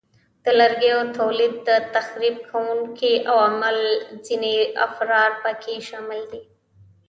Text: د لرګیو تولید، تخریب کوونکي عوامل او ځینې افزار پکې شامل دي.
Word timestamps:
د 0.43 0.45
لرګیو 0.59 0.99
تولید، 1.17 1.55
تخریب 1.95 2.35
کوونکي 2.51 3.11
عوامل 3.31 3.77
او 4.07 4.15
ځینې 4.25 4.55
افزار 4.85 5.29
پکې 5.43 5.75
شامل 5.89 6.21
دي. 6.31 6.41